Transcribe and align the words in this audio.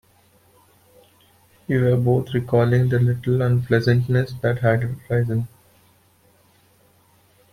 We 1.67 1.77
were 1.79 1.95
both 1.95 2.33
recalling 2.33 2.89
the 2.89 2.97
little 2.97 3.43
unpleasantness 3.43 4.33
that 4.41 4.57
had 4.61 4.99
arisen. 5.11 5.47